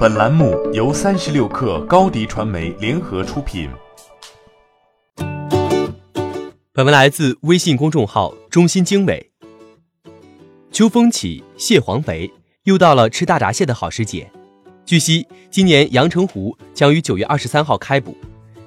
[0.00, 3.68] 本栏目由三十六氪高低传媒联合出品。
[6.72, 9.30] 本文来自微信公众号“中心经纬”。
[10.72, 12.32] 秋风起，蟹黄肥，
[12.62, 14.32] 又到了吃大闸蟹的好时节。
[14.86, 18.16] 据悉，今年阳澄湖将于九月二十三号开捕，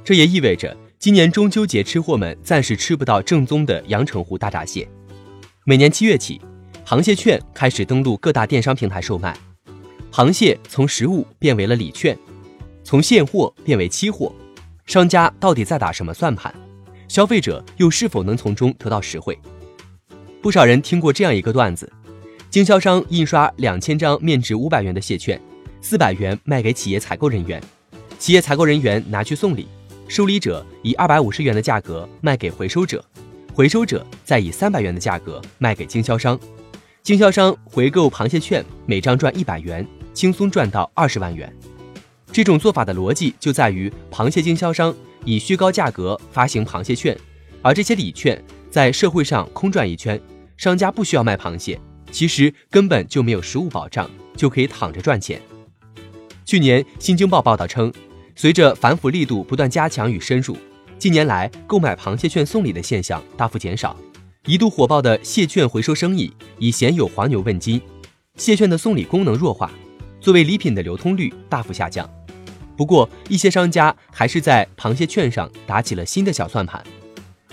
[0.03, 4.87] 这也意味着今年中秋节吃货们暂时吃不到正宗的阳澄湖大闸蟹。
[5.65, 6.39] 每年七月起，
[6.85, 9.35] 螃蟹券开始登陆各大电商平台售卖。
[10.13, 12.15] 螃蟹从实物变为了礼券，
[12.83, 14.31] 从现货变为期货，
[14.85, 16.53] 商家到底在打什么算盘？
[17.07, 19.35] 消费者又是否能从中得到实惠？
[20.39, 21.91] 不少人听过这样一个段子：
[22.51, 25.41] 经销商印刷两千张面值五百元的蟹券，
[25.81, 27.59] 四百元卖给企业采购人员，
[28.19, 29.67] 企业采购人员拿去送礼，
[30.07, 33.03] 收礼者以二百五十元的价格卖给回收者，
[33.51, 36.39] 回收者再以三百元的价格卖给经销商，
[37.01, 39.83] 经销商回购螃蟹券，每张赚一百元。
[40.13, 41.51] 轻松赚到二十万元，
[42.31, 44.93] 这种做法的逻辑就在于螃蟹经销商
[45.25, 47.17] 以虚高价格发行螃蟹券，
[47.61, 50.19] 而这些礼券在社会上空转一圈，
[50.55, 51.79] 商家不需要卖螃蟹，
[52.11, 55.41] 其实根本就没有实物保障，就可以躺着赚钱。
[56.45, 57.91] 去年《新京报》报道称，
[58.35, 60.55] 随着反腐力度不断加强与深入，
[60.99, 63.97] 近年来购买螃蟹券送礼的现象大幅减少，
[64.45, 67.81] 一度火爆的蟹券回收生意已鲜有黄牛问津，
[68.35, 69.71] 蟹券的送礼功能弱化。
[70.23, 72.09] 作为礼品的流通率大幅下降，
[72.77, 76.81] 不过一些商家还是在螃蟹券上打起了新的小算盘。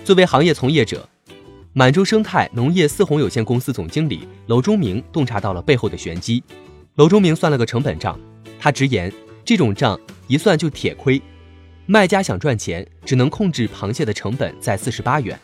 [0.04, 1.08] 作为行业从业者，
[1.72, 6.40] 满洲生态农业四红有限公司总经理楼忠明洞察到了背后的玄机。
[6.94, 8.16] 楼忠明算了个成本账，
[8.60, 9.12] 他直言
[9.44, 11.20] 这种账一算就铁亏。
[11.86, 15.36] 卖家想赚钱，只能控制螃蟹的成本在四十八元。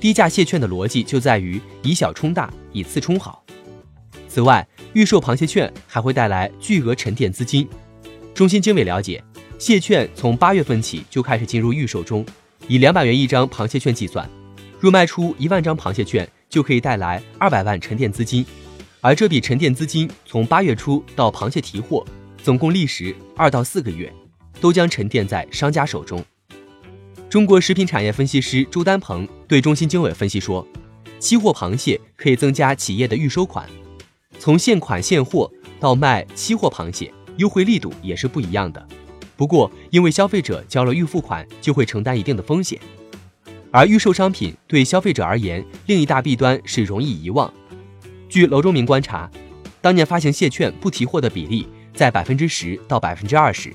[0.00, 3.44] 低价蟹券的逻辑就在于以小充大，以次充好。
[4.26, 7.68] 此外，预售螃蟹券还会带来巨额沉淀资金。
[8.32, 9.22] 中心经纬了解，
[9.58, 12.24] 蟹券从八月份起就开始进入预售中，
[12.68, 14.28] 以两百元一张螃蟹券计算，
[14.80, 18.46] 若卖出一万张螃蟹券，就可以带来二百万沉淀资金。
[19.00, 22.04] 而这笔沉淀资金从八月初到螃蟹提货，
[22.42, 24.12] 总共历时二到四个月，
[24.60, 26.24] 都将沉淀在商家手中。
[27.28, 30.66] 中国食品产业分析师朱丹鹏对中心经纬分析说，
[31.18, 33.68] 期货螃蟹可以增加企业的预收款。
[34.44, 35.50] 从现款现货
[35.80, 38.88] 到卖期货螃蟹，优惠力度也是不一样的。
[39.38, 42.78] 不过，因为消费者交了预付款，就会承担一定的风险。
[43.70, 47.50] 而预售商品对消费者而言，另一大弊端是容易遗忘。
[48.28, 49.30] 据楼中明观察，
[49.80, 53.72] 当年发行蟹券不提货的比例在百分之十到百分之二十，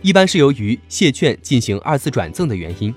[0.00, 2.94] 一般是由于蟹券进行二次转赠的原因。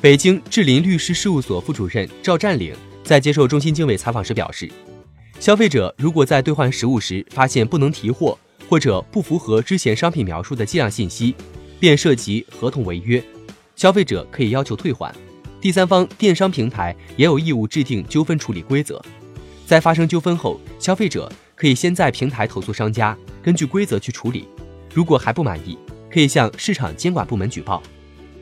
[0.00, 4.68] 北京智林律师事务所副主任赵占领在接受中新经纬采访时表示。
[5.40, 11.34] 消费者如果在兑换实物时发现不能提货或者不符合之前商品描述的计量信息，
[11.80, 13.24] 便涉及合同违约，
[13.74, 15.12] 消费者可以要求退还。
[15.58, 19.02] 第三方电商平台也有义务制定纠纷处理规则，
[19.66, 24.46] 在发生纠纷后，消费者可以先在平台投诉商家，根据规则去处理。
[24.92, 25.76] 如果还不满意，
[26.12, 27.82] 可以向市场监管部门举报。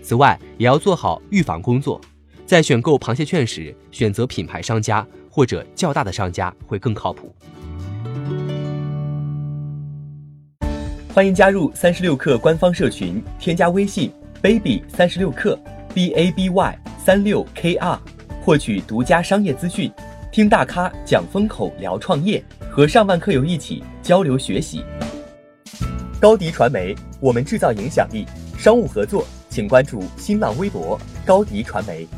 [0.03, 2.01] 此外，也要做好预防工作，
[2.49, 5.07] 在选购螃蟹券时选择品牌商家。
[5.31, 7.33] 或者较大的商家会更靠谱。
[11.15, 14.11] 欢迎加入三十六氪官方社群，添加微信
[14.43, 15.57] baby 三十六氪
[15.95, 17.97] b a b y 三六 k r，
[18.43, 19.93] 获取独家商业资讯，
[20.33, 24.83] 听大咖讲风口，聊创业，和上万客友一起交流学习。
[26.21, 28.27] 高迪传媒，我们制造影响力。
[28.59, 32.09] 商务合作，请关注新浪微博高迪传媒。